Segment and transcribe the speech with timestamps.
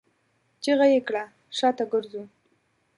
[0.63, 1.23] چيغه يې کړه!
[1.57, 2.23] شاته ګرځو!